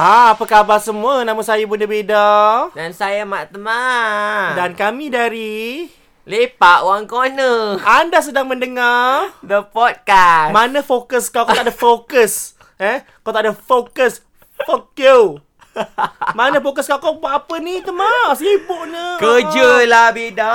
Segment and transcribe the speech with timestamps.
[0.00, 1.28] Ha, apa khabar semua?
[1.28, 2.72] Nama saya Bunda Beda.
[2.72, 4.56] Dan saya Mak Temah.
[4.56, 5.92] Dan kami dari...
[6.24, 7.76] Lepak One Corner.
[7.84, 9.28] Anda sedang mendengar...
[9.44, 10.56] The podcast.
[10.56, 11.44] Mana fokus kau?
[11.44, 12.56] Kau tak ada fokus.
[12.80, 13.04] Eh?
[13.20, 14.24] Kau tak ada fokus.
[14.64, 15.44] Fuck you.
[16.38, 16.98] Mana fokus kau?
[16.98, 17.80] Kau buat apa ni?
[17.80, 18.32] Temah.
[18.34, 19.06] Sibuk ni.
[19.18, 20.54] Kerja lah beda.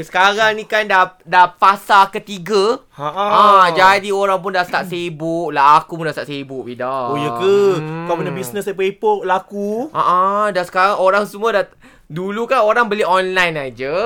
[0.00, 2.80] Sekarang ni kan dah dah fasa ketiga.
[2.94, 5.82] Ha, Ah, jadi orang pun dah start sibuk lah.
[5.82, 7.10] Aku pun dah start sibuk beda.
[7.10, 7.58] Oh, ya ke?
[8.06, 9.90] Kau punya bisnes epok-epok laku.
[9.90, 11.64] Ah, ah, dah sekarang orang semua dah
[12.04, 13.96] Dulu kan orang beli online aja.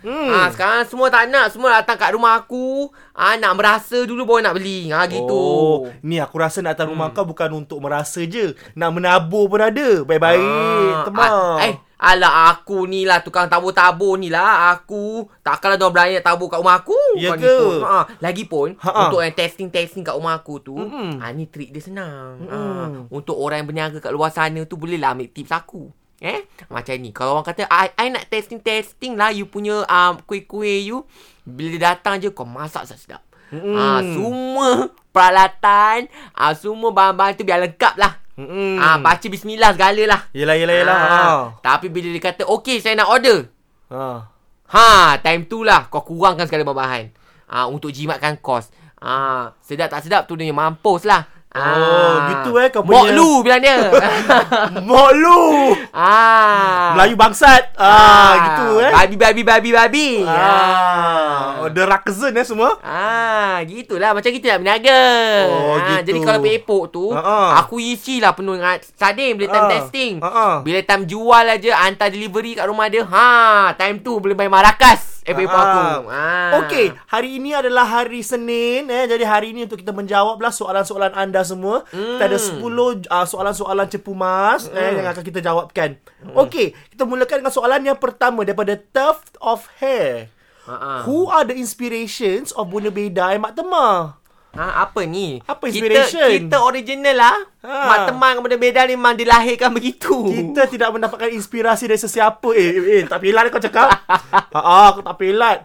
[0.00, 0.30] Hmm.
[0.30, 2.88] Ah, sekarang semua tak nak, semua datang kat rumah aku.
[3.10, 4.88] Ah, nak merasa dulu baru nak beli.
[4.88, 5.34] Ha gitu.
[5.34, 8.54] Oh, ni aku rasa nak datang rumah kau bukan untuk merasa je.
[8.72, 10.06] Nak menabur pun ada.
[10.06, 11.10] Baik-baik.
[11.10, 11.30] Temah.
[11.58, 16.32] ah, eh, Alah aku ni lah tukang tabur-tabur ni lah Aku Takkanlah diorang berani nak
[16.32, 17.84] tabur kat rumah aku Ya ke?
[17.84, 19.04] Ha, Lagipun Ha-ha.
[19.04, 21.20] Untuk yang testing-testing kat rumah aku tu Mm-mm.
[21.20, 23.12] ha, Ni trik dia senang ha, Mm-mm.
[23.12, 27.10] Untuk orang yang berniaga kat luar sana tu Bolehlah ambil tips aku Eh Macam ni
[27.16, 31.08] Kalau orang kata I, I nak testing-testing lah You punya um, kuih-kuih you
[31.48, 33.72] Bila datang je Kau masak sedap Mm-mm.
[33.72, 38.80] ha, Semua Peralatan ha, Semua bahan-bahan tu biar lengkap lah Mm-mm.
[38.80, 40.20] Ah, baca bismillah segala lah.
[40.32, 40.96] Yelah, yelah, yelah.
[40.96, 41.60] Ah, Ha.
[41.60, 43.52] Tapi bila dia kata, okey saya nak order.
[43.92, 44.32] Ha.
[44.72, 47.12] Ha, time tu lah kau kurangkan segala bahan-bahan.
[47.44, 48.72] Ah, untuk jimatkan kos.
[48.96, 51.28] Ah, sedap tak sedap tu dia mampus lah.
[51.50, 53.90] Oh, gitu eh kau Mok punya- lu bilang dia.
[54.86, 55.74] Mok lu.
[55.90, 56.94] ah.
[56.94, 57.74] Melayu bangsat.
[57.74, 58.92] Ah, gitu eh.
[58.92, 60.08] Babi, babi, babi, babi.
[60.22, 61.58] Ah.
[61.58, 62.78] Oh, the Rakzen eh semua.
[62.80, 65.02] Ah, gitulah macam kita nak berniaga.
[65.44, 66.06] Oh, Ah, gitu.
[66.06, 67.58] Jadi kalau pepok tu, Ha-ha.
[67.60, 69.70] aku isilah penuh dengan sardin bila time Ah.
[69.72, 70.12] testing.
[70.20, 70.48] Ha-ha.
[70.62, 73.02] Bila time jual aja hantar delivery kat rumah dia.
[73.04, 73.28] Ha,
[73.74, 75.62] time tu boleh main marakas Ah.
[75.64, 75.82] aku.
[76.10, 76.50] Ah.
[76.64, 79.04] Okey, hari ini adalah hari Senin eh.
[79.08, 81.82] Jadi hari ini untuk kita menjawablah soalan-soalan anda semua.
[81.90, 82.18] Hmm.
[82.18, 82.60] Kita ada 10
[83.08, 85.96] uh, soalan-soalan cepu mas eh yang akan kita jawabkan.
[86.20, 86.46] Hmm.
[86.46, 90.30] Okey, kita mulakan dengan soalan yang pertama daripada Tuft of Hair.
[90.68, 91.08] Ha-ha.
[91.08, 94.19] Who are the inspirations of Bunda Beda and Mak Temah?
[94.50, 95.38] Ha, apa ni?
[95.46, 96.26] Apa inspiration?
[96.26, 97.36] Kita, kita original lah.
[97.62, 97.74] Ha.
[97.86, 100.26] Mak teman kepada beda ni memang dilahirkan begitu.
[100.26, 102.50] Kita tidak mendapatkan inspirasi dari sesiapa.
[102.58, 103.94] Eh, eh, eh tak pelat kau cakap.
[104.54, 105.62] ha, ah, aku tak pelat.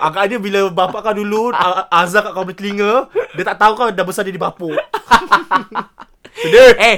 [0.00, 2.92] Agaknya bila bapak kau dulu a- azab kat kau punya telinga,
[3.36, 4.72] dia tak tahu kau dah besar jadi bapuk.
[6.40, 6.74] Sedih.
[6.80, 6.96] Eh,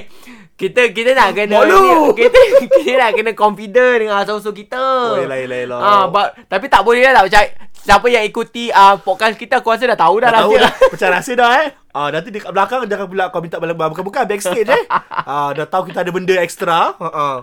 [0.56, 2.16] kita kita nak kena Malu.
[2.16, 4.80] ni- kita kita nak kena confident dengan asal-usul kita.
[5.12, 5.78] Oh, yelah, yelah, yelah.
[5.78, 7.44] Ah, but, tapi tak boleh lah tak macam
[7.76, 10.72] siapa yang ikuti uh, podcast kita aku rasa dah tahu dah Dah tahu dah.
[10.72, 11.68] Macam rahsia dah eh.
[11.92, 14.82] Ah, nanti dekat belakang jangan pula kau minta balik bukan-bukan backstage eh.
[15.28, 16.96] Ah, dah tahu kita ada benda ekstra.
[16.96, 17.36] Ha ah.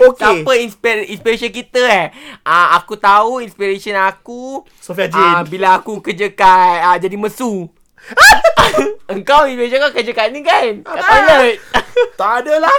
[0.00, 0.18] Okey.
[0.24, 2.06] Siapa inspir- inspiration kita eh?
[2.42, 5.52] Ah, aku tahu inspiration aku Sofia ah, Jane.
[5.52, 7.68] bila aku kerja kat ah, jadi mesu.
[9.12, 10.82] Engkau inspiration kau kerja kat ni kan?
[10.82, 11.56] Kat toilet.
[12.20, 12.78] tak ada lah.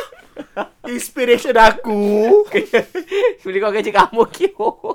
[0.85, 2.43] Inspiration aku
[3.43, 4.93] Bila kau kerja kat Amokyo.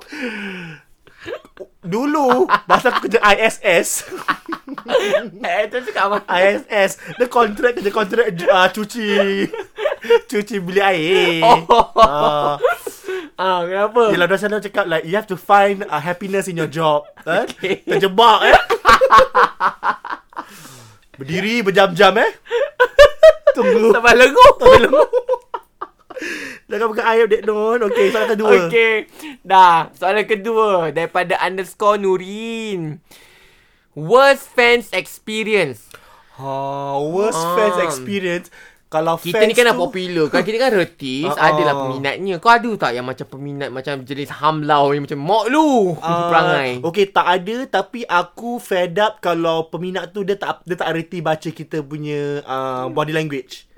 [1.81, 4.09] dulu masa aku kerja ISS.
[5.41, 6.17] eh, tu cakap apa?
[6.25, 9.45] ISS Dia kontrak kerja kontrak uh, Cuci
[10.25, 11.61] Cuci beli air Oh.
[11.97, 12.57] Ah,
[13.37, 14.13] Ah, kenapa?
[14.13, 17.45] Yelah dah sana cakap like You have to find uh, happiness in your job eh?
[17.45, 17.81] Okay.
[17.85, 18.57] Terjebak eh
[21.21, 22.31] Berdiri berjam-jam eh
[23.55, 24.41] Tunggu Sampai lengu.
[26.65, 28.93] Jangan buka air Dek Nun Okay soalan kedua Okey.
[29.41, 32.97] Dah, soalan kedua daripada underscore Nurin.
[33.91, 35.91] Worst fans experience.
[36.39, 37.53] ha, Worst Ah.
[37.53, 38.47] fans experience
[38.91, 40.43] Kalau Kita fans ni kan tu- popular kan?
[40.43, 41.47] Kita kan retis Ah, ah.
[41.49, 42.35] Adalah peminatnya.
[42.37, 45.95] Kau ada tak yang macam peminat Macam jenis hamlau Yang macam Mok lu?
[45.97, 46.69] Ah, Perangai.
[46.83, 51.19] Okay tak ada Tapi aku fed up Kalau peminat tu Dia tak dia tak reti
[51.19, 53.71] baca kita punya uh, Body language.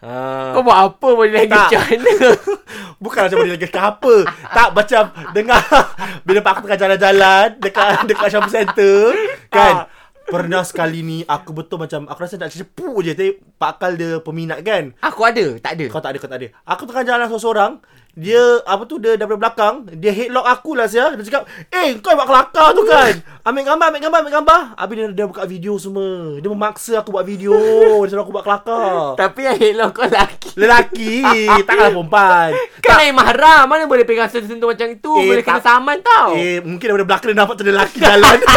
[0.00, 1.70] Uh, Kau buat apa lagi Tak.
[1.70, 2.14] macam mana?
[3.04, 4.14] Bukan macam body language apa.
[4.50, 5.62] Tak macam Dengar
[6.26, 9.14] Bila pak aku tengah jalan-jalan Dekat dekat shopping center
[9.48, 9.86] Kan
[10.30, 14.18] Pernah sekali ni Aku betul macam Aku rasa nak cepu je Tapi Pak Kal dia
[14.18, 16.48] peminat kan Aku ada Tak ada Kau tak ada, kau tak ada.
[16.64, 17.72] Aku tengah jalan seorang-seorang.
[18.12, 19.86] Dia, apa tu, dia daripada belakang.
[19.92, 21.14] Dia headlock aku lah, Sia.
[21.14, 23.14] Dia cakap, eh, kau buat kelakar tu kan.
[23.40, 24.60] Ambil gambar, ambil gambar, ambil gambar.
[24.74, 26.08] Habis dia, dia buka video semua.
[26.36, 27.54] Dia memaksa aku buat video.
[28.02, 29.14] Dia suruh aku buat kelakar.
[29.14, 31.14] Tapi yang hello kau lelaki Lelaki.
[31.62, 32.50] Takkanlah perempuan.
[32.80, 36.34] Kan lain mahram Mana boleh pegang sentuh-sentuh macam itu Eh, Boleh kena tak- saman tau
[36.34, 38.36] Eh, mungkin daripada belakang dia nampak tu lelaki jalan.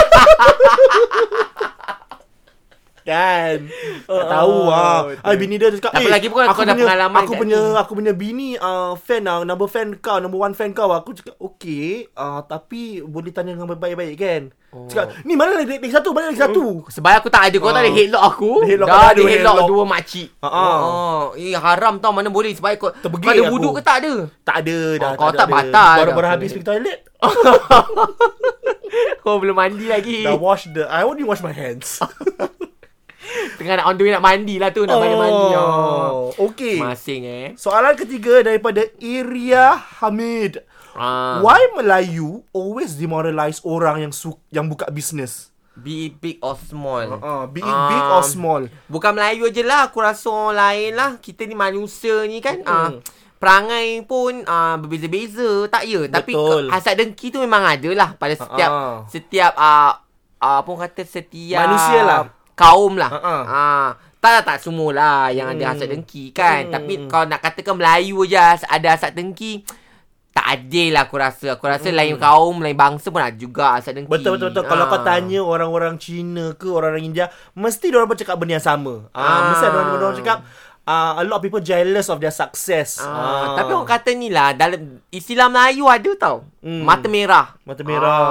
[3.04, 3.68] Kan
[4.02, 5.00] Tak Oh, tahu ah.
[5.06, 5.22] betul.
[5.22, 7.60] Ah bini dia cakap Tak apa lagi pun aku kau dah punya, pengalaman Aku punya
[7.60, 11.12] ni." Aku punya bini uh, Fan lah Number fan kau Number one fan kau Aku
[11.12, 14.88] cakap Okay uh, Tapi Boleh tanya dengan baik-baik kan oh.
[14.88, 17.82] Cakap Ni mana lagi lagi satu Mana lagi satu Sebab aku tak ada Kau tak
[17.82, 17.94] ada Ah.
[17.94, 19.68] headlock aku headlock Dah kau tak ada headlock headlock.
[19.70, 20.80] dua makcik ah.
[20.80, 23.52] oh, Eh haram tau Mana boleh Sebab kau Kau ada aku.
[23.52, 25.54] wuduk ke tak ada Tak ada dah Oh, kau ada, tak ada.
[25.54, 27.00] batal Baru-baru habis pergi toilet
[29.20, 32.00] Kau belum mandi lagi Dah wash the I only wash my hands
[33.64, 36.36] Tengah nak on the way nak mandi lah tu Nak balik mandi oh.
[36.44, 40.60] Okay Masing eh Soalan ketiga daripada Iria Hamid.
[40.94, 41.40] ah.
[41.40, 45.48] Why Melayu always demoralize orang yang su- yang buka bisnes?
[45.74, 48.62] Be it big or small Uh, be it Um, big or small.
[48.86, 53.02] Bukan Melayu je lah Aku rasa orang lain lah Kita ni manusia ni kan Hmm.
[53.40, 56.70] Perangai pun ah berbeza-beza Tak ya Tapi Betul.
[56.70, 58.96] hasad dengki tu memang ada lah Pada setiap Ah.
[59.06, 59.98] Setiap ah
[60.38, 62.22] ah, Apa kata Setiap Manusia lah.
[62.54, 63.44] Kaum lah Ah, ah.
[63.46, 63.88] ah.
[64.18, 65.72] Tak tak, tak semualah Yang ada Hmm.
[65.76, 66.74] hasad dengki kan Hmm.
[66.74, 69.66] Tapi kalau nak katakan Melayu je Ada hasad dengki
[70.34, 71.54] tak adil lah aku rasa.
[71.54, 74.10] Aku rasa lain kaum, lain bangsa pun ada juga hasad dengki.
[74.10, 74.18] Hmm.
[74.18, 74.66] Betul betul betul.
[74.66, 74.90] Kalau Ah.
[74.90, 79.14] kau tanya orang-orang Cina ke orang-orang India, mesti dia orang cakap benda yang sama.
[79.14, 79.42] Ah, Ah.
[79.54, 80.38] mesti ada orang orang cakap
[80.88, 83.00] uh, a lot of people jealous of their success.
[83.00, 86.88] Ah, Tapi orang kata ni lah Dalam istilah Melayu ada tau Hmm.
[86.88, 88.08] Mata merah Mata merah.
[88.08, 88.24] Ah,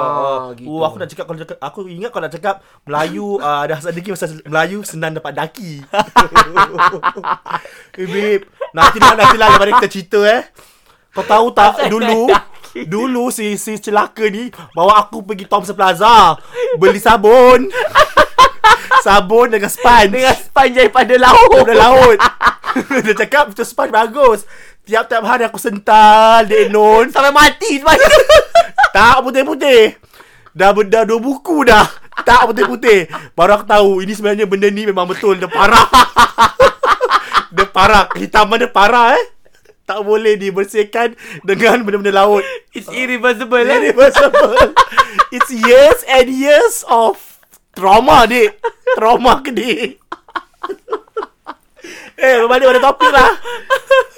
[0.49, 0.73] oh, gitu.
[0.73, 3.93] oh, aku nak cakap kalau cakap aku ingat kalau nak cakap Melayu uh, ada hasad
[3.93, 5.85] dengki pasal Melayu senang dapat daki.
[8.01, 10.49] eh babe, nantilah nantilah lepas ni kita cerita eh.
[11.13, 12.33] Kau tahu tak dulu
[12.89, 16.41] dulu si si celaka ni bawa aku pergi Thomson Plaza
[16.81, 17.69] beli sabun.
[19.01, 20.13] sabun dengan sponge.
[20.13, 22.19] Dengan sponge daripada laut Daripada laut.
[23.05, 24.45] Dia cakap tu sponge bagus.
[24.83, 27.07] Tiap-tiap hari aku sental dia non.
[27.09, 28.03] Sampai mati sponge
[28.97, 29.97] Tak putih-putih.
[30.53, 31.87] Dah benda dua buku dah.
[32.27, 33.09] Tak putih-putih.
[33.33, 35.89] Baru aku tahu ini sebenarnya benda ni memang betul dia parah.
[37.57, 38.11] dia parah.
[38.13, 39.27] Hitaman dia parah eh.
[39.83, 42.45] Tak boleh dibersihkan dengan benda-benda laut.
[42.77, 43.81] It's irreversible eh?
[43.81, 44.77] Irreversible.
[45.33, 47.32] It's years and years of
[47.73, 48.51] trauma dik.
[48.95, 49.91] Trauma ke dik.
[52.15, 53.31] eh, berbalik pada topik lah.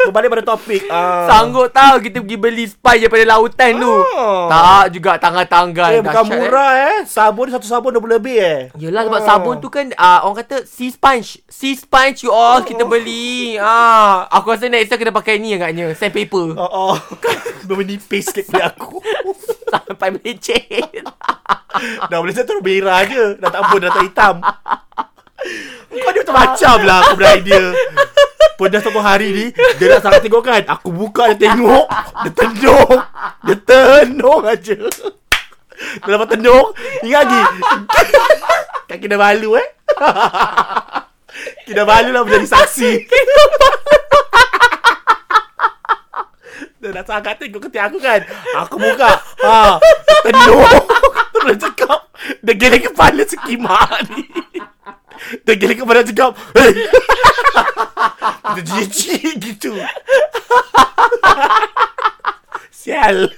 [0.05, 0.83] Berbalik pada topik.
[0.85, 4.45] Uh, Sanggup tahu kita pergi beli sponge daripada lautan tu Oh.
[4.53, 6.97] Tak juga tanggal-tanggal Eh, bukan murah eh.
[7.09, 8.61] Sabun satu sabun 20 lebih eh.
[8.77, 9.25] Yelah sebab Oh.
[9.25, 14.29] sabun tu kan uh, Orang kata Sea sponge Sea sponge you all Kita beli ah,
[14.29, 16.95] Aku rasa next time kena pakai ni agaknya Sandpaper Oh, oh.
[17.65, 19.01] Menipis sikit kulit aku.
[19.73, 21.01] Sampai melecet
[22.11, 23.37] dah boleh satu merah je.
[23.41, 24.35] Dah tak apa, dah tak hitam.
[25.95, 27.67] Kau ni macam-macam lah aku beridea.
[28.55, 29.47] Pada satu hari ni,
[29.83, 30.63] dia nak sangat tengok kan.
[30.79, 31.87] Aku buka dia tengok.
[32.23, 32.99] Dia tendung.
[33.45, 34.79] Dia tendung aja.
[35.75, 36.71] Dia lepas tendung,
[37.03, 37.43] ingat lagi.
[38.87, 39.69] Kan kena malu eh.
[41.67, 42.91] Kena malu lah menjadi saksi.
[46.79, 48.21] Dia dah sangat tengok ketiak aku kan.
[48.65, 49.19] Aku buka.
[49.43, 49.83] Ha,
[50.23, 50.69] tendung.
[51.45, 52.01] Terus cakap.
[52.41, 54.25] Dia geleng kepala sekimak ni.
[55.45, 56.33] Dia geleng kepala cakap.
[56.57, 56.73] Hey.
[58.57, 59.77] Dia jijik gitu.
[62.73, 63.29] Sial.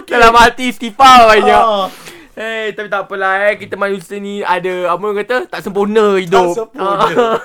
[0.00, 0.16] Okay.
[0.16, 1.92] Dalam hati istighfar banyak Ah.
[2.38, 3.60] Eh, tapi tak apalah eh.
[3.60, 6.54] Kita manusia ni ada, apa orang kata, tak sempurna hidup.
[6.54, 6.96] Tak sempurna.
[7.12, 7.36] Ah.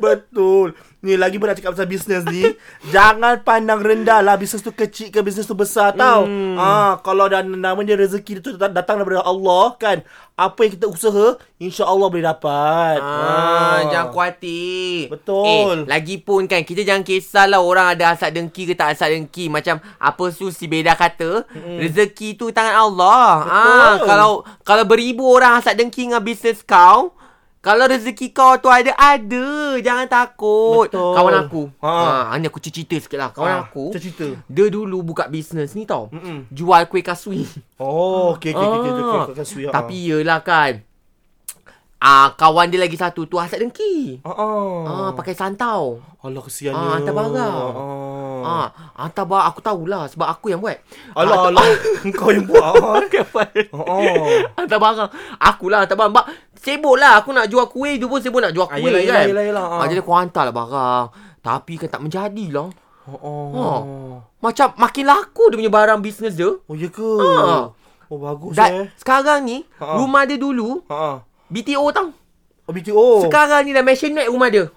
[0.00, 0.74] Betul.
[0.98, 2.42] Ni lagi pun nak cakap pasal bisnes ni.
[2.94, 6.26] jangan pandang rendah lah bisnes tu kecil ke bisnes tu besar tau.
[6.26, 6.58] Hmm.
[6.58, 10.02] Ah, kalau dah namanya rezeki tu datang, daripada Allah kan.
[10.34, 12.98] Apa yang kita usaha, insya-Allah boleh dapat.
[12.98, 15.06] Ah, jangan khawatir.
[15.14, 15.46] Betul.
[15.46, 19.46] Eh, lagipun kan kita jangan kisahlah orang ada hasad dengki ke tak hasad dengki.
[19.46, 21.78] Macam apa tu si Beda kata, mm.
[21.78, 23.30] rezeki tu tangan Allah.
[23.46, 23.54] Betul.
[23.54, 24.32] Ah, kalau
[24.66, 27.14] kalau beribu orang hasad dengki dengan bisnes kau,
[27.58, 29.46] kalau rezeki kau tu ada, ada.
[29.76, 30.86] Jangan takut.
[30.86, 31.12] Betul.
[31.12, 31.62] Kawan aku.
[31.80, 31.92] Ha.
[32.28, 32.34] Ha.
[32.34, 33.30] ni aku cerita sikit lah.
[33.30, 33.90] Kawan Ah, aku.
[33.90, 34.24] cerita.
[34.46, 36.06] Dia dulu buka bisnes ni tau.
[36.08, 36.46] Mm-mm.
[36.48, 37.44] Jual kuih kasui.
[37.76, 38.80] Oh, okey okey okey Ah.
[38.80, 39.02] okey
[39.34, 39.68] okey okey.
[39.68, 40.80] Tapi yelah kan.
[41.98, 44.22] Ah, kawan dia lagi satu tu hasad dengki.
[44.22, 44.70] ah ah.
[44.86, 45.98] Ah, pakai santau.
[46.22, 46.78] Allah kesiannya.
[46.80, 47.54] Ah, hantar barang.
[48.40, 48.66] Ah.
[48.68, 48.68] Ah,
[49.00, 50.78] hantar barang aku tahulah sebab aku yang buat.
[51.12, 51.66] Alah Ah, alah.
[52.02, 52.60] Engkau yang buat.
[52.60, 52.98] ah.
[52.98, 53.50] Aku yang buat.
[53.70, 54.26] Oh.
[54.54, 55.10] Hantar barang.
[55.36, 56.12] Akulah hantar barang.
[56.12, 57.18] Mak, sibuk lah.
[57.18, 57.96] Aku nak jual kuih.
[57.96, 59.26] Dia pun sibuk nak jual Ah, kuih yelah, kan.
[59.26, 59.66] yelah, yelah, yelah.
[59.66, 59.78] Ah.
[59.80, 61.04] Ah, jadi aku hantar lah barang.
[61.38, 62.68] Tapi kan tak menjadi lah.
[63.04, 63.16] Oh.
[63.16, 63.48] oh.
[63.54, 63.80] Oh.
[64.38, 66.52] Macam makin laku dia punya barang bisnes dia.
[66.52, 67.10] Oh, ya ke?
[67.18, 67.72] Ah.
[68.06, 68.56] Oh, bagus eh.
[68.56, 69.96] Dan sekarang ni, Ha.
[69.96, 71.20] rumah dia dulu, Ha.
[71.46, 72.08] BTO tau.
[72.64, 73.24] Oh, BTO.
[73.24, 74.68] Sekarang ni dah maisonette rumah dia.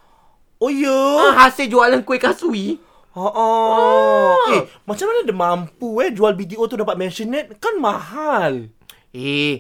[0.58, 0.92] Oh, ya.
[1.26, 2.76] Ah, hasil jualan kuih kasui.
[3.12, 4.56] Ha ah.
[4.56, 7.60] Eh, macam mana dia mampu eh jual BTO tu dapat mansionette?
[7.60, 8.72] Kan mahal.
[9.12, 9.60] Eh,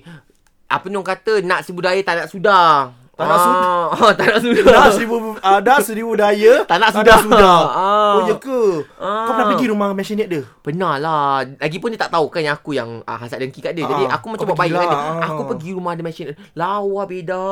[0.71, 2.95] apa ni orang kata nak si budaya tak nak sudah.
[3.11, 3.69] Tak nak sudah.
[4.01, 4.63] Ah, tak nak sudah.
[4.71, 6.63] Dah seribu uh, dah seribu daya.
[6.71, 7.17] Tak nak sudah.
[7.19, 7.59] sudah.
[7.81, 8.11] Ah.
[8.15, 8.87] Oh ya ke?
[8.95, 9.27] Ah.
[9.27, 10.41] Kau pernah pergi rumah mansionette dia?
[10.63, 13.83] Pernah lah Lagipun dia tak tahu kan yang aku yang uh, hasad dengki kat dia
[13.83, 15.27] Jadi Ah, aku macam buat baik dengan dia Ah.
[15.27, 17.43] Aku pergi rumah dia mansion Lawa beda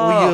[0.00, 0.30] Oh, ya?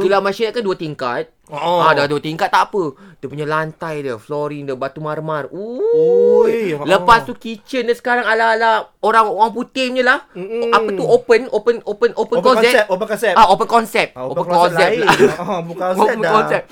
[0.00, 1.84] Itulah mansion kan dua tingkat Oh.
[1.84, 6.48] Ah, dah dua tingkat tak apa Dia punya lantai dia Flooring dia Batu marmar Ooh.
[6.48, 7.32] Oi, Lepas oh.
[7.32, 10.72] tu kitchen dia sekarang ala-ala Orang orang putih punya lah Mm-mm.
[10.72, 13.34] Apa tu open Open open open, Open concept, open concept.
[13.36, 14.10] Ah, open concept.
[14.16, 15.04] Ah, open concept lain.
[15.42, 16.32] Ah, bukan concept open dah.
[16.32, 16.64] concept.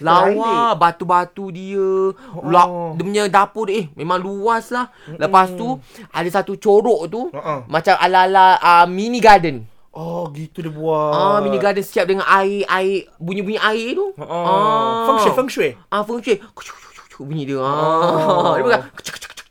[0.00, 1.88] Lawa batu-batu dia.
[2.32, 2.46] Oh.
[2.48, 2.64] La,
[2.96, 4.88] dia punya dapur dia eh memang luas lah.
[5.10, 5.76] Lepas tu
[6.08, 7.66] ada satu corok tu Ha-ha.
[7.66, 9.66] macam ala-ala uh, mini garden.
[9.90, 11.10] Oh, gitu dia buat.
[11.10, 14.14] Ah mini garden siap dengan air air bunyi-bunyi air tu.
[14.22, 15.02] Oh.
[15.10, 15.70] Feng shui, feng shui.
[15.90, 16.38] Ah feng shui.
[17.20, 17.60] Bunyi dia.
[17.60, 18.54] Ah.
[18.54, 18.80] Dia bukan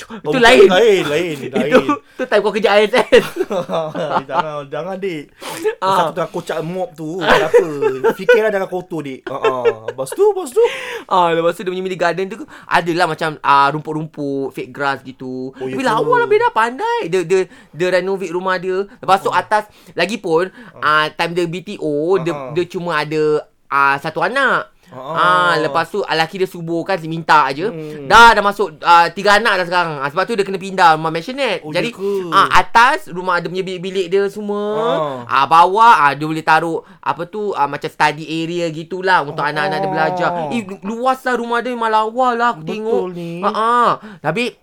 [0.09, 0.65] Oh, Itu bukan, lain.
[0.65, 1.69] Lain, lain, lain.
[1.69, 1.79] Itu
[2.17, 3.25] tu time kau kerja ISS.
[4.29, 5.29] jangan, jangan dik.
[5.77, 6.09] Ah.
[6.09, 7.21] Satu tengah kocak mop tu.
[7.21, 7.67] Kenapa?
[8.17, 9.29] Fikirlah jangan kotor dik.
[9.29, 9.85] Ha ah.
[9.85, 10.63] Lepas tu, lepas tu.
[11.05, 15.53] Ah, lepas tu dia punya mini garden tu adalah macam ah rumput-rumput, fake grass gitu.
[15.53, 17.05] Oh, ya Tapi lawa lah beda pandai.
[17.05, 18.89] Dia dia dia renovate rumah dia.
[18.89, 20.49] Lepas tu atas lagipun
[20.81, 22.49] ah time dia BTO dia Ah.
[22.49, 24.73] dia cuma ada ah satu anak.
[24.91, 25.53] Ah, Ah.
[25.55, 27.65] lepas tu lelaki dia subuh kan minta aje.
[27.65, 28.05] Hmm.
[28.05, 29.95] Dah dah masuk ah, tiga anak dah sekarang.
[29.97, 31.61] Ah, sebab tu dia kena pindah rumah mansionette.
[31.61, 34.63] Oh, Jadi ya ah atas rumah ada punya bilik-bilik dia semua.
[35.25, 35.43] Ah.
[35.43, 39.47] Ah bawah ah dia boleh taruh apa tu ah, macam study area gitulah untuk Oh.
[39.47, 40.29] anak-anak dia belajar.
[40.49, 43.03] Eh luas lah rumah dia memang lawa lah aku Betul tengok.
[43.11, 43.31] ni.
[43.39, 43.89] Ha ah.
[44.19, 44.53] Tapi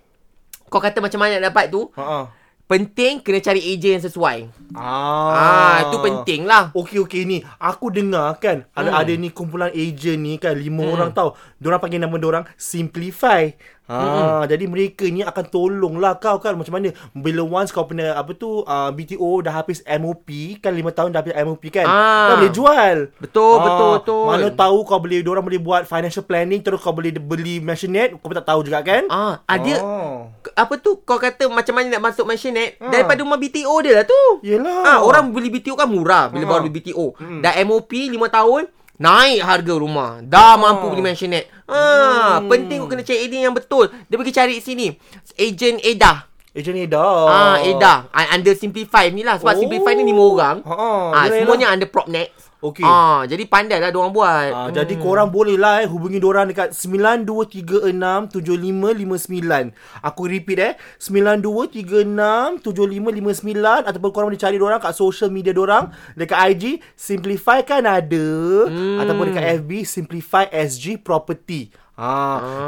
[0.66, 1.86] kau kata macam mana dapat tu?
[1.92, 2.24] Ha ah.
[2.66, 4.50] Penting kena cari ejen yang sesuai.
[4.74, 5.30] Ah.
[5.30, 6.74] Ah, itu penting lah.
[6.74, 9.00] Okey okey ni aku dengar kan ada Hmm.
[9.00, 10.98] ada ni kumpulan ejen ni kan lima Hmm.
[10.98, 11.38] orang tau.
[11.62, 13.54] Diorang panggil nama diorang Simplify.
[13.86, 18.32] Ha jadi mereka ni akan tolonglah kau kan macam mana bila once kau pernah apa
[18.32, 20.26] tu uh, BTO dah habis MOP
[20.58, 21.86] kan 5 tahun dah habis MOP kan.
[21.86, 22.26] Ah.
[22.28, 22.96] Dah boleh jual.
[23.16, 24.24] Betul, Ah, betul, betul.
[24.26, 28.26] Mana tahu kau boleh diorang boleh buat financial planning terus kau boleh beli mansionette kau
[28.26, 29.06] pun tak tahu juga kan.
[29.06, 30.30] Ah, ah dia Oh.
[30.52, 32.90] apa tu kau kata macam mana nak masuk mansionette Ah.
[32.90, 34.22] daripada rumah BTO dia lah tu.
[34.42, 34.82] Yelah.
[34.84, 36.50] Ah, orang beli BTO kan murah bila Ah.
[36.50, 37.14] baru beli BTO.
[37.14, 37.38] Hmm.
[37.38, 38.66] Dah MOP 5 tahun
[38.96, 40.24] Naik harga rumah.
[40.24, 42.48] Dah mampu beli mansionette ah, Hmm.
[42.48, 43.92] Penting kau kena cari ejen yang betul.
[44.08, 44.92] Dia pergi cari sini.
[45.36, 46.24] Edah
[46.56, 47.28] Ejen ni dah.
[47.28, 49.36] Ah, Edah Ah, Under Simplify ni lah.
[49.36, 49.60] Sebab Oh.
[49.60, 50.56] Simplify ni 5 orang.
[50.64, 52.80] Ha, ah, yelah, Semuanya under Propnex Okey.
[52.80, 56.72] ah, Jadi pandai lah diorang buat Ah, Jadi korang boleh lah eh hubungi diorang dekat
[56.72, 59.70] 92367559.
[60.00, 66.62] Aku repeat eh 92367559 ataupun korang boleh cari diorang kat social media diorang dekat IG
[66.94, 68.26] Simplify kan ada
[68.66, 68.98] Hmm.
[69.00, 71.68] ataupun dekat FB Simplify SG Property.
[71.96, 72.12] Ha,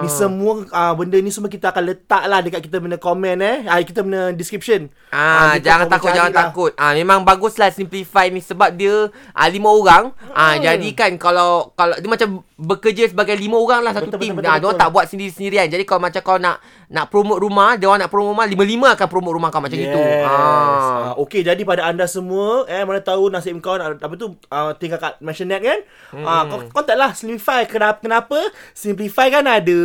[0.01, 3.57] ni semua ah, benda ni semua kita akan letak lah dekat kita punya komen eh.
[3.65, 4.89] Ah, kita punya description.
[5.09, 6.41] Ah, kita jangan takut, jangan lah.
[6.43, 6.73] takut.
[6.75, 10.17] Ah, memang baguslah simplify ni sebab dia ah, lima orang.
[10.31, 10.65] Ah, Hmm.
[10.65, 14.33] jadi kan kalau kalau dia macam bekerja sebagai lima orang lah satu Betul, tim.
[14.33, 14.81] betul, Ah, betul, dia betul.
[14.81, 15.67] tak buat sendiri-sendirian.
[15.69, 16.57] Jadi kalau macam kau nak
[16.89, 20.01] nak promote rumah, dia orang nak promote rumah, lima-lima akan promote rumah kau macam gitu.
[20.25, 20.25] Ah.
[20.25, 21.11] Ah.
[21.21, 24.97] Okey, jadi pada anda semua, eh mana tahu nasib kau nak apa tu uh, tinggal
[24.97, 25.79] kat mansionette kan?
[26.17, 26.25] Hmm.
[26.25, 27.69] Ah, kau kontak lah Simplify.
[27.69, 28.01] Kenapa?
[28.01, 28.41] Kenapa?
[28.73, 29.83] Simplify kan ada.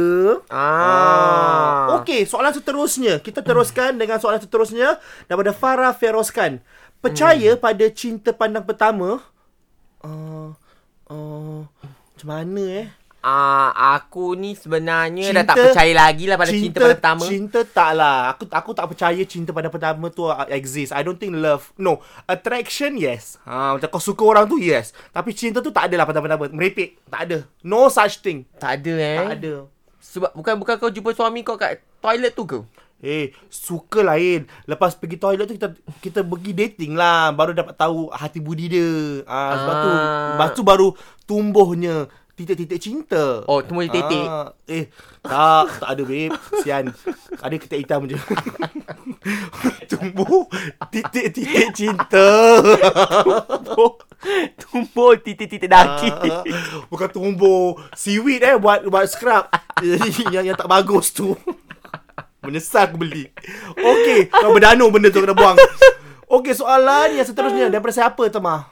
[0.47, 1.99] Ah.
[1.99, 3.19] Okey, soalan seterusnya.
[3.19, 4.95] Kita teruskan dengan soalan seterusnya
[5.27, 6.63] daripada Farah Feroskan.
[7.03, 9.19] Percaya pada cinta pandang pertama?
[9.99, 10.55] Uh,
[11.11, 11.67] uh,
[12.15, 12.87] macam mana eh?
[13.23, 17.23] Ah, aku ni sebenarnya dah tak percaya lagi lah pada cinta, pada pertama.
[17.23, 18.35] Cinta tak lah.
[18.35, 20.91] Aku aku tak percaya cinta pada pertama tu uh, exist.
[20.91, 21.71] I don't think love.
[21.79, 22.03] No.
[22.27, 23.39] Attraction, yes.
[23.47, 24.91] Ha, macam kau suka orang tu, yes.
[25.09, 26.51] Tapi cinta tu tak ada lah pada pertama.
[26.51, 26.99] Merepek.
[27.07, 27.37] Tak ada.
[27.63, 28.43] No such thing.
[28.59, 29.19] tak ada eh.
[29.23, 29.53] Tak ada.
[30.03, 32.59] Sebab bukan bukan kau jumpa suami kau kat toilet tu ke?
[32.99, 34.47] Eh, suka lain.
[34.63, 37.31] Lepas pergi toilet tu kita kita pergi dating lah.
[37.31, 38.91] Baru dapat tahu hati budi dia.
[39.23, 40.27] Ah, sebab tu, Ah.
[40.35, 40.87] lepas tu baru
[41.23, 43.45] tumbuhnya titik-titik cinta.
[43.45, 44.25] Oh, tumbuh titik.
[44.25, 44.89] Ah, eh,
[45.21, 46.33] tak, tak ada babe.
[46.65, 46.89] Sian.
[47.37, 48.17] Ada ketik hitam je.
[49.93, 50.49] Tumbuh
[50.89, 52.27] titik-titik cinta.
[54.57, 56.09] Tumbuh titik-titik daki.
[56.09, 56.43] Ah,
[56.89, 59.53] bukan tumbuh seaweed eh buat buat scrub.
[60.33, 61.37] yang yang tak bagus tu.
[62.43, 63.29] Menyesal aku beli.
[63.77, 65.55] Okey, kau berdanu benda tu kena buang.
[66.27, 68.67] Okey, soalan yang seterusnya daripada siapa Tamah?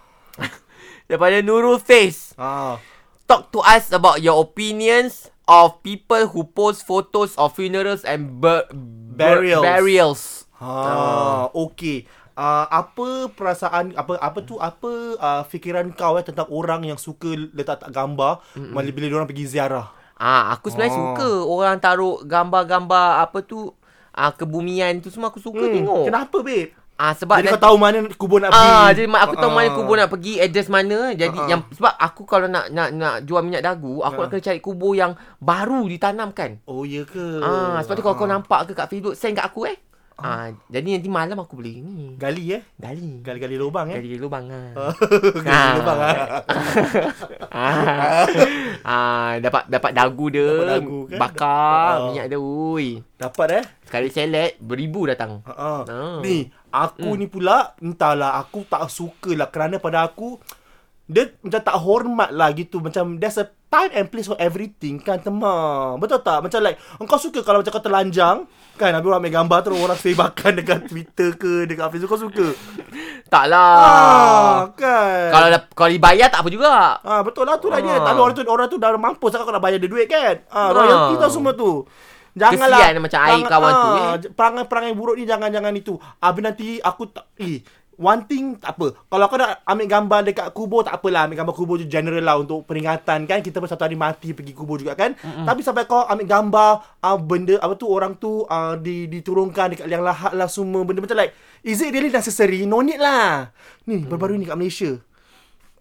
[1.07, 2.35] Daripada Nurul Face.
[2.35, 2.81] Ah.
[3.31, 8.67] Talk to us about your opinions of people who post photos of funerals and bur-
[8.67, 9.63] bur- Burials.
[9.63, 10.21] burials.
[10.59, 12.03] Ha, okey.
[12.31, 17.31] Uh, apa perasaan apa apa tu apa uh, fikiran kau eh tentang orang yang suka
[17.55, 19.95] letak tak gambar mm bila bila orang pergi ziarah.
[20.15, 20.99] Ah, aku sebenarnya Oh.
[21.15, 23.71] suka orang taruh gambar-gambar apa tu
[24.11, 26.11] ah kebumian tu semua aku suka tengok.
[26.11, 26.75] Kenapa babe?
[27.01, 28.69] Ah sebab Jadi nanti- kau tahu mana kubur nak pergi.
[28.69, 29.73] Ah, jadi mak aku tahu mana Ah.
[29.73, 30.99] kubur nak pergi, address mana.
[31.11, 31.49] Jadi Ah, ah.
[31.49, 34.21] yang sebab aku kalau nak nak nak jual minyak dagu, aku Ah.
[34.21, 36.61] nak kena cari kubur yang baru ditanamkan.
[36.63, 37.41] Oh, ya ke?
[37.41, 38.37] Ah, sebab tu kalau kau Ah.
[38.37, 39.81] nampak ke kat Facebook, send kat aku eh.
[40.21, 42.13] Ah, jadi nanti malam aku boleh ni.
[42.13, 42.61] Gali eh?
[42.77, 43.25] Gali.
[43.25, 43.97] Gali-gali lubang eh?
[43.97, 44.93] Gali lubang ah.
[45.41, 46.13] Gali lubang ah.
[47.49, 48.25] ah.
[48.85, 50.45] ah, dapat dapat dagu dia.
[50.45, 51.17] Dapat dagu kan?
[51.17, 52.05] Bakar Ah.
[52.05, 52.37] minyak dia.
[52.37, 53.01] Ui.
[53.17, 53.63] Dapat eh?
[53.81, 55.41] Sekali selet beribu datang.
[55.41, 55.81] Ha.
[55.83, 56.17] Ah.
[56.21, 60.39] Ni, aku ni pula entahlah aku tak suka lah kerana pada aku
[61.05, 65.19] dia macam tak hormat lah gitu macam there's a time and place for everything kan
[65.19, 69.33] temah betul tak macam like engkau suka kalau macam kau telanjang kan habis orang ambil
[69.33, 72.47] gambar terus orang sebarkan dekat Twitter ke dekat Facebook kau suka
[73.27, 73.75] Tak lah.
[73.79, 76.99] ah kan Kalau kalau dibayar tak apa juga.
[76.99, 77.95] Ah betul lah tu lah dia.
[77.95, 78.11] Ah.
[78.11, 80.43] Tapi orang tu orang tu dah mampus kau nak bayar dia duit kan.
[80.51, 80.69] Ah Ah.
[80.75, 81.87] royalty tau semua tu.
[82.31, 84.11] Janganlah Kesian macam air kawan tu, eh.
[84.31, 85.99] Perangai-perangai buruk ni jangan-jangan itu.
[86.23, 87.59] Habis nanti aku tak eh
[88.01, 88.97] One thing tak apa.
[88.97, 91.29] Kalau kau nak ambil gambar dekat kubur tak apalah.
[91.29, 93.45] Ambil gambar kubur je general lah untuk peringatan kan.
[93.45, 95.13] Kita pun satu hari mati pergi kubur juga kan.
[95.13, 95.45] Mm-hmm.
[95.45, 99.85] Tapi sampai kau ambil gambar uh, benda apa tu orang tu uh, di diturunkan dekat
[99.85, 102.65] liang lahat lah semua benda macam like is it really necessary?
[102.65, 103.53] No need lah.
[103.85, 104.97] Ni baru-baru ni kat Malaysia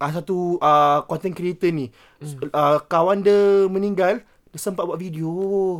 [0.00, 2.50] uh, satu uh, content creator ni hmm.
[2.50, 5.30] uh, kawan dia meninggal dia sempat buat video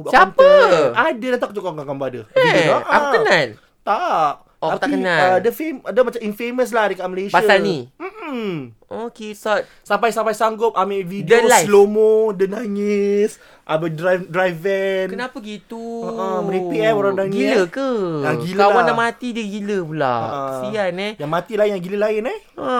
[0.01, 0.39] buat Siapa?
[0.39, 0.93] content.
[0.95, 2.87] ada dah tak tunjuk gambar dia Eh, Video dia.
[2.87, 3.49] aku kenal.
[3.83, 5.19] tak Oh, aku tak kenal.
[5.19, 7.89] uh, dia fame dia macam infamous lah dekat Malaysia Pasal ni?
[7.97, 8.77] Mm-mm.
[8.87, 9.65] Oh, kisah.
[9.81, 11.65] sampai-sampai sanggup ambil video Dia live?
[11.65, 16.05] slow mo dia nangis Habis drive drive van Kenapa gitu?
[16.13, 17.67] Ah, merepek eh orang ni, Gila eh.
[17.67, 17.91] ke?
[18.21, 18.85] Ah, gila Kawan lah.
[18.85, 20.13] dah mati dia gila pula.
[20.13, 20.49] Ah.
[20.61, 21.13] Kesian eh.
[21.17, 22.73] yang mati lain yang gila lain eh Ha,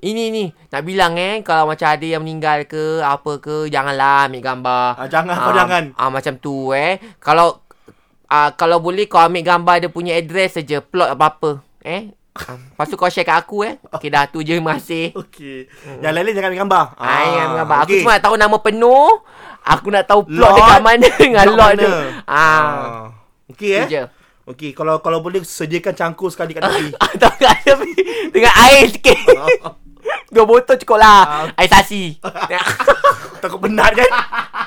[0.00, 4.40] ini ni nak bilang eh kalau macam ada yang meninggal ke apa ke janganlah ambil
[4.40, 4.86] gambar.
[4.96, 5.84] Ah, jangan, kau jangan.
[5.94, 6.96] Ah macam tu eh.
[7.18, 7.60] Kalau
[8.30, 11.60] ah kalau boleh kau ambil gambar dia punya address saja, plot apa-apa.
[11.82, 12.14] Eh?
[12.30, 13.74] Ah, lepas tu kau share kat aku eh.
[13.90, 15.10] Okey dah tu je masih.
[15.18, 15.66] Okey.
[15.98, 16.84] Yang lain-lain jangan ambil gambar.
[16.94, 17.78] Ah, yang gambar.
[17.82, 19.10] Aku cuma nak tahu nama penuh.
[19.60, 21.82] Aku nak tahu plot Lot, dekat mana dengan Lot lot mana?
[21.82, 21.90] dia.
[22.24, 23.12] Ah.
[23.50, 23.84] Okey eh.
[23.84, 24.02] Tu je.
[24.46, 26.94] Okey, kalau kalau boleh sediakan cangkul sekali kat tepi.
[26.96, 27.92] Atau kat tepi
[28.30, 29.18] dengan air sikit.
[30.34, 31.50] Dua botol cukup lah.
[31.50, 31.58] Ah.
[31.58, 32.14] Air sasi.
[33.42, 34.10] Takut penat kan?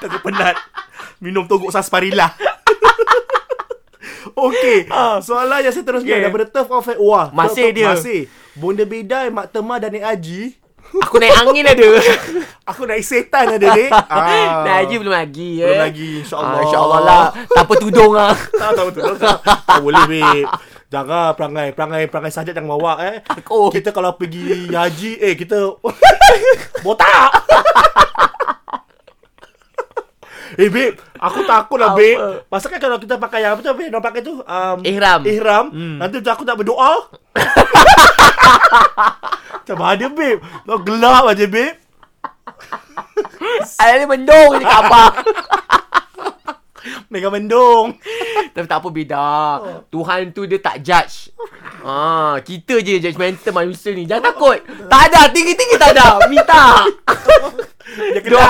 [0.03, 0.55] Takut penat.
[1.23, 2.31] Minum togok sarsaparilla.
[4.33, 4.87] Okey,
[5.19, 6.15] soalan yang seterusnya Ah.
[6.15, 6.23] Okay.
[6.23, 6.87] daripada Turf of.
[6.97, 7.87] Wah, Masih Turf- dia.
[7.91, 8.19] Masih.
[8.53, 10.41] Bonda bedai Mak Temah dan Nek Haji.
[11.01, 11.89] Aku naik angin ada.
[12.69, 13.89] Aku naik setan ada, Dek.
[14.13, 14.61] Ah.
[14.61, 15.65] Nah, Haji belum lagi eh.
[15.65, 16.53] Belum lagi, insyaAllah.
[16.53, 17.23] Ah, InsyaAllah lah.
[17.49, 18.33] Tanpa tudung lah.
[18.61, 19.01] Tak tahu tu.
[19.17, 20.45] Tak boleh, babe.
[20.87, 23.25] Jangan perangai, perangai, perangai sajak jangan bawa eh.
[23.49, 23.73] Oh.
[23.73, 25.57] Kita kalau pergi haji, eh kita
[26.79, 27.33] botak.
[30.57, 32.45] Eh babe, aku takut lah babe.
[32.49, 35.21] Pasal kan kalau kita pakai yang apa tu babe, orang pakai tu um, Ihram.
[35.25, 35.65] Ihram.
[35.73, 35.97] Hmm.
[35.97, 37.09] Nanti aku tak berdoa.
[39.63, 40.43] Macam mana babe?
[40.67, 41.79] Kau gelap aja babe.
[43.79, 45.13] Ayah ni mendung je kat abang.
[47.07, 47.95] Mega mendung.
[48.53, 49.27] Tapi tak apa beda.
[49.87, 51.31] Tuhan tu dia tak judge.
[51.83, 54.03] Ah, kita je judgemental manusia ni.
[54.03, 54.59] Jangan takut.
[54.91, 56.27] Tak ada, tinggi-tinggi tak ada.
[56.27, 56.83] Minta.
[58.15, 58.47] Dia kena.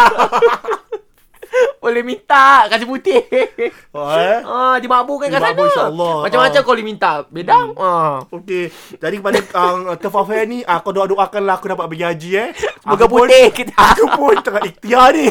[1.84, 3.20] Boleh minta kasih putih.
[3.94, 4.40] Oh, eh?
[4.42, 5.52] Ah, dia mabuk kan kat sana.
[5.52, 6.16] Dimabuk, insyaAllah.
[6.26, 6.64] Macam-macam Ah.
[6.64, 7.12] kau boleh minta.
[7.28, 7.68] Bedang.
[7.76, 8.24] Ah.
[8.32, 8.66] Okey.
[8.96, 12.50] Jadi kepada uh, Terfafair ni, uh, kau doa-doakanlah aku dapat pergi haji eh.
[12.82, 13.76] Semoga Aku pun- putih kita.
[13.76, 15.28] Aku pun tengah ikhtiar ni.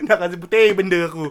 [0.00, 1.28] Nak kasi putih benda aku.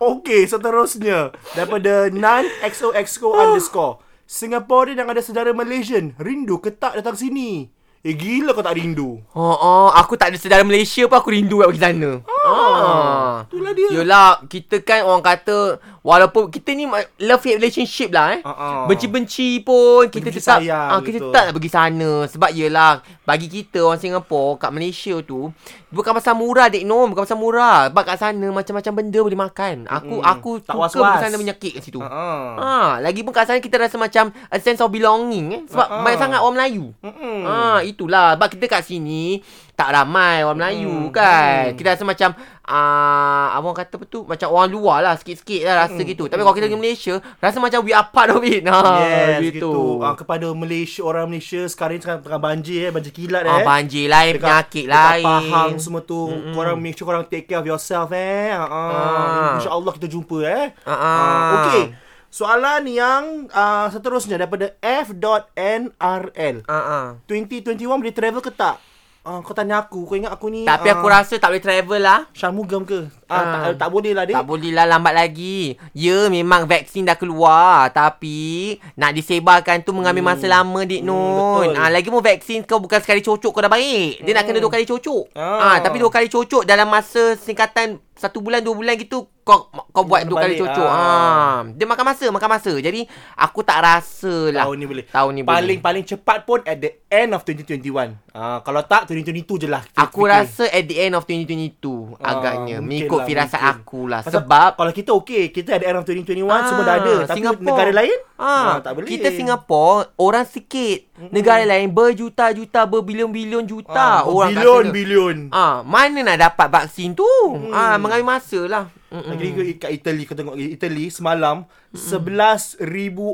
[0.00, 1.30] Okey, seterusnya.
[1.52, 4.00] Daripada Nan XOXO underscore.
[4.24, 6.16] Singaporean yang ada sejarah Malaysian.
[6.16, 7.68] Rindu ke tak datang sini?
[8.02, 9.22] Eh gila kau tak rindu.
[9.30, 12.10] Oh, oh, aku tak ada saudara Malaysia pun aku rindu nak pergi sana.
[12.42, 13.46] Ah.
[13.46, 13.88] Itulah dia.
[13.94, 16.84] Yelah, kita kan orang kata walaupun kita ni
[17.22, 18.40] love hate relationship lah eh.
[18.42, 18.84] Ah.
[18.90, 21.30] Benci-benci pun kita Benci tetap sayang ah, kita gitu.
[21.30, 25.48] tetap nak pergi sana sebab yelah bagi kita orang Singapore kat Malaysia tu
[25.92, 27.92] bukan pasal murah dek no, bukan pasal murah.
[27.92, 29.76] Sebab kat sana macam-macam benda boleh makan.
[29.86, 30.32] Aku Mm-mm.
[30.32, 31.04] aku Tak suka was-was.
[31.04, 32.00] pergi sana menyakit kat situ.
[32.00, 32.56] Ah.
[32.56, 32.72] Ha,
[33.04, 35.62] lagi pun kat sana kita rasa macam a sense of belonging eh.
[35.68, 36.02] Sebab ah.
[36.02, 36.86] banyak sangat orang Melayu.
[37.04, 37.38] Mm-mm.
[37.46, 38.34] Ha, itulah.
[38.34, 39.38] Sebab kita kat sini
[39.82, 41.66] tak ramai orang Melayu Hmm, kan.
[41.66, 41.74] hmm.
[41.74, 42.30] Kita rasa macam
[42.62, 46.24] uh, abang kata apa tu macam orang luar lah sikit-sikit lah rasa Hmm, gitu.
[46.24, 48.62] Tapi kalau kita pergi Malaysia, rasa macam we are part of it.
[48.70, 49.58] Ha, Yes, gitu.
[49.58, 49.72] gitu.
[50.00, 53.64] Ah, kepada Malaysia orang Malaysia sekarang ni tengah, tengah banjir eh, banjir kilat Ah, eh.
[53.64, 55.24] banjir lain, Dekat- penyakit dekat lain.
[55.24, 59.56] Pahang semua tu mm Korang make sure korang take care of yourself eh uh, Ah.
[59.56, 60.92] InsyaAllah kita jumpa eh ah.
[60.92, 61.84] Ah, Okay
[62.28, 67.20] Soalan yang uh, seterusnya daripada F.NRL ah.
[67.26, 68.80] 2021 boleh travel ke tak?
[69.22, 72.02] Uh, kau tanya aku Kau ingat aku ni Tapi aku ah, rasa tak boleh travel
[72.02, 72.26] lah.
[72.34, 73.06] Shanmugam ke?
[73.30, 74.34] Ah, tak, tak boleh lah, Dik.
[74.34, 75.78] Tak boleh lah lambat lagi.
[75.96, 77.88] Ya, memang vaksin dah keluar.
[77.94, 81.70] Tapi, nak disebarkan tu mengambil masa lama, Dik Hmm, Nun.
[81.70, 81.80] betul.
[81.80, 84.26] Ah, lagi pun vaksin kau bukan sekali cocok kau dah baik.
[84.26, 85.24] Dia nak kena dua kali cocok.
[85.38, 85.72] Ah.
[85.72, 85.76] Ah.
[85.80, 89.58] tapi dua kali cocok dalam masa singkatan satu bulan, dua bulan gitu, kau
[89.90, 90.86] kau buat dua kali cocok.
[90.86, 91.02] Ah.
[91.02, 91.58] Ah.
[91.68, 92.72] Dia makan masa, makan masa.
[92.72, 94.64] Jadi, aku tak rasa lah.
[94.64, 95.04] Tahun ni boleh.
[95.04, 95.78] Tahun ni paling boleh.
[95.78, 98.14] paling cepat pun at the end of 2021.
[98.32, 99.82] Ah, kalau tak 2022 je lah.
[99.94, 100.32] Aku fikir.
[100.32, 102.80] rasa at the end of 2022 Ah, agaknya.
[102.80, 103.76] Mengikut lah, firasat mungkin.
[103.76, 104.20] aku lah.
[104.22, 107.14] Pasal Sebab kalau kita okey, kita at the end of 2021 Ah, semua dah ada.
[107.24, 107.66] Tapi Singapore.
[107.66, 109.06] negara lain Ah, tak boleh.
[109.06, 110.98] Kita Singapura orang sikit.
[111.28, 114.90] Negara lain berjuta-juta, berbilion-bilion juta ah, orang kat bilion sana.
[114.92, 115.36] bilion.
[115.50, 117.26] Ah, mana nak dapat vaksin tu?
[117.70, 118.86] Ah, mengambil masa lah.
[119.12, 119.28] Mm-mm.
[119.28, 122.80] Lagi kat Italy kau tengok Italy semalam 11,000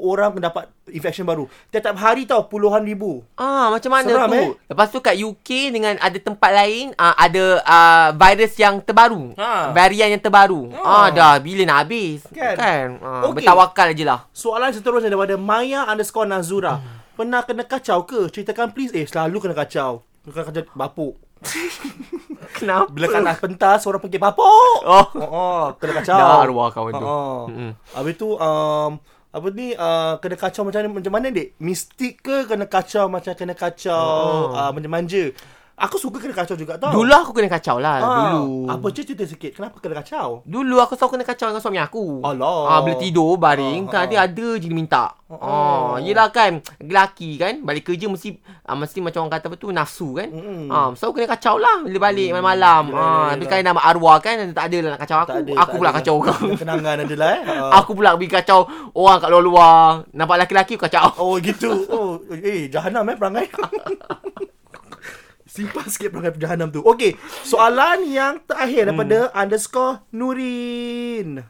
[0.03, 1.47] orang mendapat infection baru.
[1.71, 3.23] Tiap-tiap hari tau puluhan ribu.
[3.39, 4.35] Ah, macam mana Seram, tu?
[4.35, 4.49] eh?
[4.67, 9.39] Lepas tu kat UK dengan ada tempat lain ah, ada ah, virus yang terbaru.
[9.39, 9.71] Ha.
[9.71, 10.75] Varian yang terbaru.
[10.75, 10.83] Ha.
[10.83, 12.27] Ah, dah bila nak habis?
[12.35, 12.59] Kan?
[12.59, 12.87] kan?
[12.99, 13.47] Ah, Okey.
[13.47, 14.27] Bertawakal je lah.
[14.35, 16.83] Soalan seterusnya daripada Maya underscore Nazura.
[17.15, 18.27] Pernah kena kacau ke?
[18.35, 18.91] Ceritakan please.
[18.95, 20.03] Eh, selalu kena kacau.
[20.27, 21.15] Kena kacau bapuk.
[22.59, 22.91] Kenapa?
[22.91, 24.81] Bila kat atas pentas, orang pergi bapuk.
[24.85, 25.07] Oh.
[25.19, 26.19] Oh, oh kena kacau.
[26.19, 27.05] Dah arwah kawan tu.
[27.07, 27.41] Oh.
[27.51, 27.73] Mm-mm.
[27.95, 28.91] Habis tu, um,
[29.29, 31.55] apa ni, uh, kena kacau macam mana, macam mana, Dek?
[31.61, 34.57] Mistik ke kena kacau macam kena kacau Oh.
[34.57, 35.35] uh, manja-manja?
[35.79, 36.91] Aku suka kena kacau juga tau.
[36.91, 37.97] Dulu aku kena kacau lah.
[37.97, 38.67] Ah, Dulu.
[38.67, 39.55] Apa je cerita sikit?
[39.55, 40.43] Kenapa kena kacau?
[40.43, 42.19] Dulu aku selalu kena kacau dengan suami aku.
[42.21, 42.63] Alah.
[42.69, 44.07] Ah, bila tidur baring, Ah, kan ah.
[44.07, 45.15] dia ada je dia minta.
[45.29, 45.39] Ah.
[45.39, 49.71] Ah, yelah kan, lelaki kan, balik kerja mesti ah, mesti macam orang kata apa tu
[49.71, 50.29] nafsu kan.
[50.67, 52.83] Ah, so kena kacau lah bila balik malam-malam.
[52.89, 53.51] Yelah, Ah, yelah, tapi yelah.
[53.55, 55.29] kan nama arwah kan tak ada lah nak kacau aku.
[55.29, 55.97] Tak ada, aku pula ada.
[56.01, 56.39] kacau kau.
[56.57, 57.41] Kenangan ada lah eh.
[57.69, 57.71] Ah.
[57.79, 58.61] aku pula pergi kacau
[58.93, 59.79] orang kat luar-luar.
[60.11, 61.07] Nampak lelaki-lelaki kacau.
[61.19, 61.71] Oh gitu.
[61.89, 63.47] Oh, eh jahanam eh perangai.
[65.49, 66.85] Simpan sikit perangai jahanam tu.
[66.85, 71.41] Okey, soalan yang terakhir daripada underscore Nurin.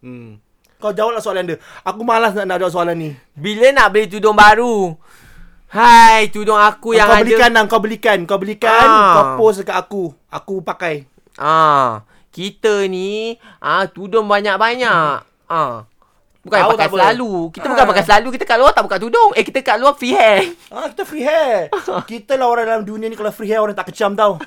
[0.00, 0.40] Hmm.
[0.80, 1.56] Kau jawablah soalan dia.
[1.84, 3.10] Aku malas nak, nak jawab soalan ni.
[3.36, 4.96] Bila nak beli tudung baru?
[5.68, 8.18] Hai, tudung aku yang kau ada belikan lah, kau belikan.
[8.24, 9.12] Kau belikan, Ah.
[9.12, 10.14] kau post dekat aku.
[10.32, 11.04] Aku pakai.
[11.36, 15.20] Ah, kita ni ah tudung banyak-banyak.
[15.48, 15.84] Ah.
[16.46, 16.96] Bukan Tahu pakai tak apa?
[16.96, 17.32] selalu.
[17.50, 17.70] Kita Ah.
[17.74, 18.28] bukan pakai selalu.
[18.30, 19.30] Kita kat luar tak buka tudung.
[19.34, 20.54] Eh, kita kat luar free hair.
[20.70, 21.74] Ah, kita free hair.
[22.10, 24.38] kita lah orang dalam dunia ni kalau free hair orang tak kecam tau.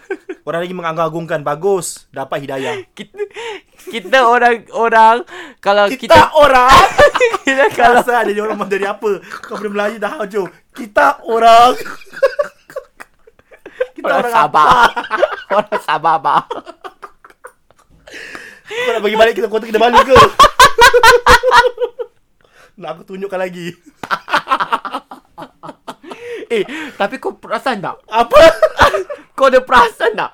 [0.48, 1.44] Orang lagi mengagung-agungkan.
[1.44, 2.08] Bagus.
[2.10, 2.88] Dapat hidayah.
[2.96, 3.20] Kita
[3.92, 5.28] kita orang-orang
[5.60, 6.72] kalau Kita, kita, orang.
[7.48, 9.20] kita kalau saya jadi orang dari apa?
[9.44, 10.48] Kau boleh Melayu dah hujung.
[10.72, 11.76] Kita orang.
[13.96, 14.88] kita orang orang, sabar.
[15.52, 16.44] orang sabar, Abang.
[18.70, 20.16] Kau nak bagi balik kita kota kita balik ke?
[22.80, 23.68] nak aku tunjukkan lagi.
[26.50, 26.66] Eh,
[26.98, 28.02] tapi kau perasan tak?
[28.10, 28.42] Apa?
[29.38, 30.34] Kau ada perasan tak?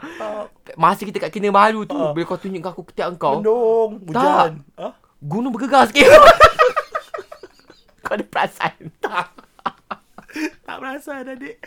[0.73, 2.10] Masa kita kat Kinabalu tu, Ah.
[2.10, 4.01] bila kau tunjuk aku ketiak kau, Mendung.
[4.01, 4.63] Hujan.
[4.79, 4.95] Ha?
[5.19, 6.08] gunung bergegar sikit.
[7.99, 9.27] kau ada perasan tak?
[10.63, 11.60] Tak perasan adik.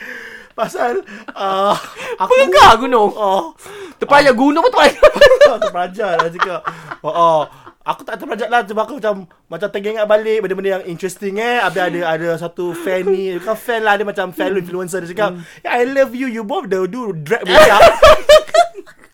[0.53, 1.77] Pasal uh,
[2.17, 3.13] aku Bergegar gunung.
[3.13, 3.53] Oh,
[4.01, 5.61] Terperanjat gunung pun terperanjat.
[5.61, 6.61] terperanjat lah cakap.
[7.01, 7.41] Oh, oh.
[7.89, 11.57] Aku tak terperanjat lah Sebab aku macam Macam teringat balik Benda-benda yang interesting eh.
[11.65, 15.41] Habis ada ada satu fan ni Bukan fan lah Dia macam lu influencer Dia cakap
[15.65, 17.81] yeah, I love you You both the do drag makeup.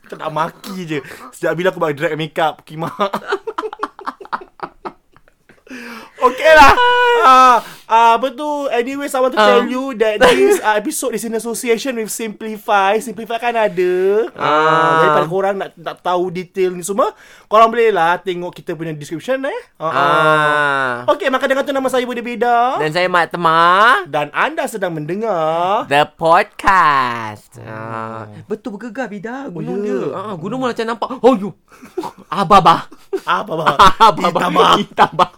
[0.04, 0.98] Kita nak maki je.
[1.32, 2.92] Sejak bila aku buat drag makeup Kimak
[6.24, 6.72] Okay lah
[7.20, 7.56] uh,
[7.92, 9.68] uh, Apa tu Anyways I want to tell Um.
[9.68, 13.92] you That this uh, episode Is in association with Simplify Simplify kan ada
[14.32, 15.04] uh, Ah.
[15.04, 17.12] Daripada korang nak, nak tahu detail ni semua
[17.44, 19.92] Korang boleh lah Tengok kita punya description eh uh, uh.
[19.92, 20.92] Ah.
[21.12, 24.08] Okay maka dengan tu nama saya Budi Beda Dan saya Mat Temah.
[24.08, 27.60] Dan anda sedang mendengar The Podcast.
[27.60, 28.24] Ah.
[28.48, 29.98] Betul bergegar bida gunung Oh, dia.
[30.14, 31.20] Ah, gunung macam nampak.
[31.20, 31.50] Oh you.
[32.32, 32.88] Ababa.
[33.28, 34.32] Apa bah Ababa.
[34.40, 35.28] Ditambah Ditambah.